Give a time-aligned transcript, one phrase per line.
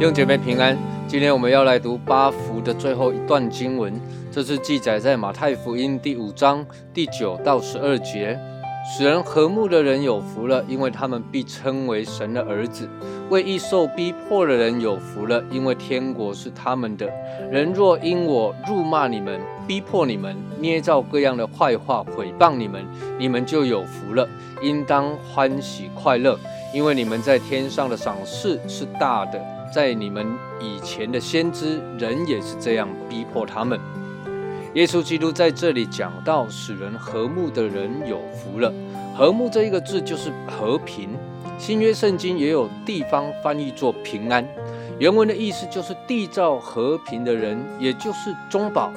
[0.00, 3.92] 用姐妹平安，今天我们要来读八福的最后一段经文，
[4.32, 6.64] 这是记载在马太福音第五章
[6.94, 8.40] 第九到十二节。
[8.82, 12.88] 使人和睦的人有福了，因为他们必称为神的儿子；
[13.28, 17.06] 为义受逼迫的人有福了，因为天国是他们的。
[17.50, 22.84] 人若因我辱骂你们、逼迫你们、捏造各样的坏话毁谤你们，
[23.18, 24.26] 你们就有福了，
[24.62, 26.38] 应当欢喜快乐，
[26.74, 29.38] 因为你们在天上的赏赐是大的。
[29.72, 30.26] 在你们
[30.58, 33.78] 以前的先知，人也是这样逼迫他们。
[34.74, 38.72] 耶稣基督在这里讲到，使人和睦的人有福了。
[39.16, 41.10] 和睦这一个字就是和平。
[41.58, 44.46] 新约圣经也有地方翻译作平安，
[44.98, 48.92] 原文的意思就是缔造和平的人，也就是中保。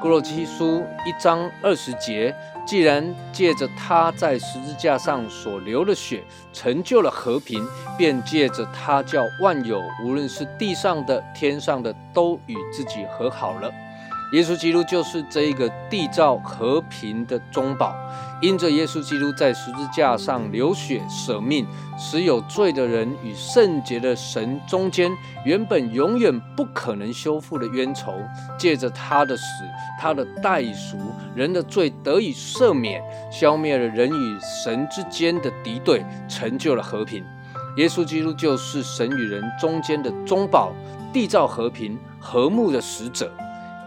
[0.00, 2.34] 哥罗西书一章二十节。
[2.64, 6.22] 既然借着他在十字架上所流的血
[6.52, 7.66] 成就了和平，
[7.96, 13.72] 便借着他叫万有，无论是地上的、天上的，都与自己和好了。
[14.32, 17.96] 耶稣基督就是这一个缔造和平的中保，
[18.42, 21.66] 因着耶稣基督在十字架上流血舍命，
[21.98, 25.10] 使有罪的人与圣洁的神中间
[25.46, 28.12] 原本永远不可能修复的冤仇，
[28.58, 29.42] 借着他的死，
[29.98, 30.98] 他的代赎，
[31.34, 37.24] 人的罪得以赦免，消灭了人与神之间的敌对，成就了和平。
[37.78, 40.70] 耶稣基督就是神与人中间的中保，
[41.14, 43.32] 缔造和平和睦的使者。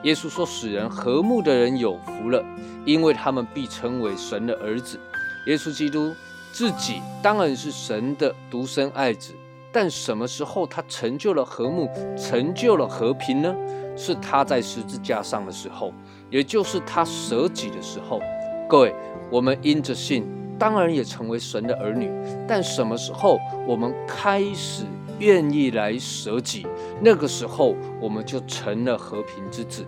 [0.04, 2.44] 耶稣说：“使人和睦的人有福了，
[2.86, 5.00] 因为他们必称为神的儿子。”
[5.48, 6.14] 耶稣基督
[6.52, 9.34] 自己当然是神的独生爱子，
[9.72, 13.56] 但什么时候他成就了和睦，成就了和平呢？
[13.96, 15.94] 是他在十字架上的时候，
[16.30, 18.20] 也就是他舍己的时候。
[18.68, 18.96] 各位，
[19.30, 20.26] 我们因着信，
[20.58, 22.10] 当然也成为神的儿女，
[22.48, 23.38] 但什么时候
[23.68, 24.86] 我们开始？
[25.22, 26.66] 愿意来舍己，
[27.00, 29.86] 那个时候我们就成了和平之子。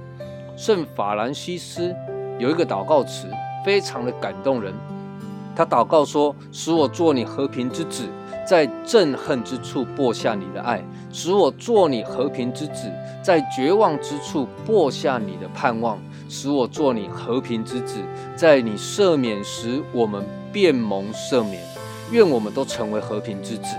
[0.55, 1.91] 圣法兰西斯
[2.37, 3.27] 有一个祷告词，
[3.65, 4.71] 非常的感动人。
[5.55, 8.03] 他祷告说：“使我做你和平之子，
[8.47, 12.91] 在憎恨之处播下你的爱；使我做你和平之子，
[13.23, 15.97] 在绝望之处播下你的盼望；
[16.29, 17.97] 使我做你和平之子，
[18.35, 21.59] 在你赦免时，我们便蒙赦免。
[22.11, 23.75] 愿我们都成为和平之子。”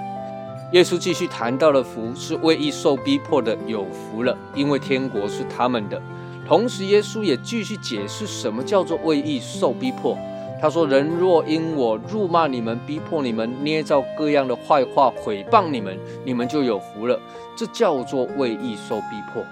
[0.73, 6.01] 耶稣继续谈到了福是为义受逼迫的有福了，因为天国是他们的。
[6.47, 10.19] 同时，耶稣也继续解释什么叫做为义受逼迫。
[10.61, 17.19] 他说：“人若因我辱骂你们、逼迫你们、捏造各样的坏话毁谤你们，你们就有福了。”
[17.57, 19.45] 这叫做为义受逼迫。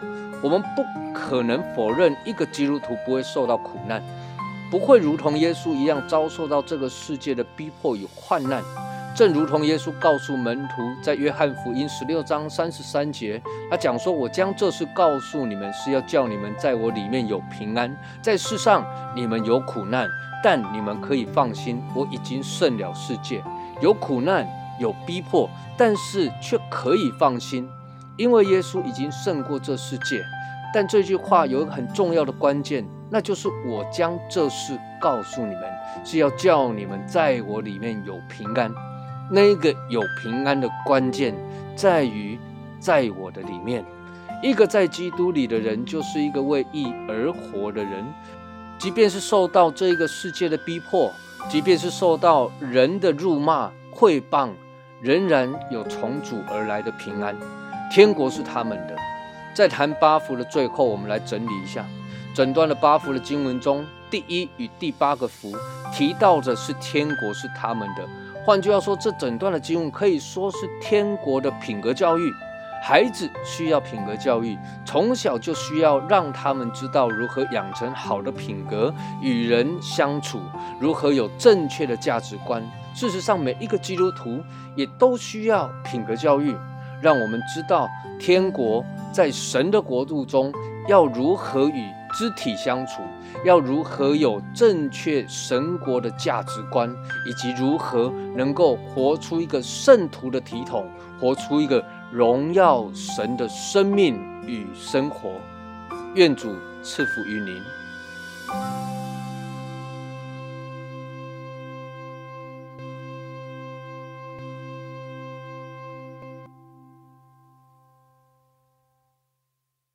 [0.42, 0.82] 我们不
[1.14, 4.02] 可能否认一个基督徒不会受到苦难，
[4.70, 8.62] 不会如同耶稣一样遭受到这个世界的逼迫与患难。
[9.14, 13.40] 正如同耶稣告诉门徒，在约翰福音十六章三十三节，
[13.70, 17.94] 他讲说：“我将这事告诉你们，是要叫你们在我里面有平安。
[18.22, 20.08] 在世上你们有苦难，
[20.42, 23.44] 但你们可以放心，我已经胜了世界。
[23.82, 24.48] 有苦难，
[24.80, 27.68] 有逼迫，但是却可以放心，
[28.16, 30.24] 因为耶稣已经胜过这世界。
[30.72, 35.64] 但这句话有一个很重要的关键，那就是我将这事告诉你们，
[36.02, 38.72] 是要叫你们在我里面有平安。”
[39.32, 41.34] 那个有平安的关键，
[41.74, 42.38] 在于
[42.78, 43.82] 在我的里面。
[44.42, 48.04] 一个在基督里的人，就是一个为义而活的人。
[48.78, 51.10] 即便是受到这个世界的逼迫，
[51.48, 54.50] 即便是受到人的辱骂、毁谤，
[55.00, 57.34] 仍然有从主而来的平安。
[57.90, 58.94] 天国是他们的。
[59.54, 61.86] 在谈八福的最后，我们来整理一下
[62.34, 65.54] 整段的八福的经文中，第一与第八个福
[65.90, 68.06] 提到的是天国是他们的。
[68.44, 72.32] 换句话说，这整段的经文可以说是天国的品格教育。
[72.82, 80.40] 孩子需要品格教育，从小就需要让他们知道如何养成好的品格，与人相处，
[80.80, 82.60] 如何有正确的价值观。
[82.92, 84.40] 事实上，每一个基督徒
[84.74, 86.52] 也都需要品格教育，
[87.00, 87.88] 让我们知道
[88.18, 90.52] 天国在神的国度中
[90.88, 91.88] 要如何与。
[92.12, 93.02] 肢体相处
[93.44, 96.94] 要如何有正确神国的价值观，
[97.26, 100.86] 以及如何能够活出一个圣徒的体统，
[101.18, 105.30] 活出一个荣耀神的生命与生活。
[106.14, 108.91] 愿主赐福于您。